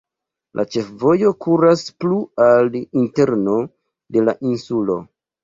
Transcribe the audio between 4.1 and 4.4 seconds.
de la